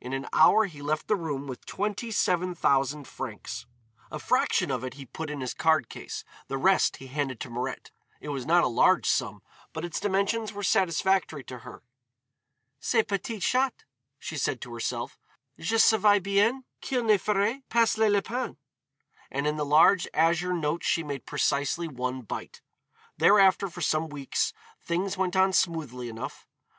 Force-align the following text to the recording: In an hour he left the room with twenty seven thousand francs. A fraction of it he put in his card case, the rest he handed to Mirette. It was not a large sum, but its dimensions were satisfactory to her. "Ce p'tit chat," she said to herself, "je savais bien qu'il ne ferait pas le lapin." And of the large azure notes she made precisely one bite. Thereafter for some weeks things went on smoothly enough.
In 0.00 0.14
an 0.14 0.26
hour 0.32 0.64
he 0.64 0.80
left 0.80 1.06
the 1.06 1.16
room 1.16 1.46
with 1.46 1.66
twenty 1.66 2.10
seven 2.10 2.54
thousand 2.54 3.06
francs. 3.06 3.66
A 4.10 4.18
fraction 4.18 4.70
of 4.70 4.82
it 4.84 4.94
he 4.94 5.04
put 5.04 5.28
in 5.28 5.42
his 5.42 5.52
card 5.52 5.90
case, 5.90 6.24
the 6.48 6.56
rest 6.56 6.96
he 6.96 7.08
handed 7.08 7.40
to 7.40 7.50
Mirette. 7.50 7.90
It 8.18 8.30
was 8.30 8.46
not 8.46 8.64
a 8.64 8.68
large 8.68 9.04
sum, 9.04 9.42
but 9.74 9.84
its 9.84 10.00
dimensions 10.00 10.54
were 10.54 10.62
satisfactory 10.62 11.44
to 11.44 11.58
her. 11.58 11.82
"Ce 12.80 13.04
p'tit 13.06 13.42
chat," 13.42 13.84
she 14.18 14.38
said 14.38 14.62
to 14.62 14.72
herself, 14.72 15.18
"je 15.58 15.76
savais 15.76 16.20
bien 16.22 16.64
qu'il 16.80 17.04
ne 17.04 17.18
ferait 17.18 17.62
pas 17.68 17.98
le 17.98 18.08
lapin." 18.08 18.56
And 19.30 19.46
of 19.46 19.58
the 19.58 19.66
large 19.66 20.08
azure 20.14 20.54
notes 20.54 20.86
she 20.86 21.02
made 21.02 21.26
precisely 21.26 21.86
one 21.86 22.22
bite. 22.22 22.62
Thereafter 23.18 23.68
for 23.68 23.82
some 23.82 24.08
weeks 24.08 24.54
things 24.80 25.18
went 25.18 25.36
on 25.36 25.52
smoothly 25.52 26.08
enough. 26.08 26.46